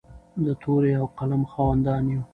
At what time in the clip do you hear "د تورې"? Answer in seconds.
0.45-0.91